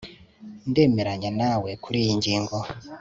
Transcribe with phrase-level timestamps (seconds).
[0.69, 2.57] Ndemeranya nawe kuriyi ngingo